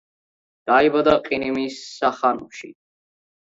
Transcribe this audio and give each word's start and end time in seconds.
დაიბადა 0.71 1.13
ყირიმის 1.27 1.79
სახანოში. 1.93 2.75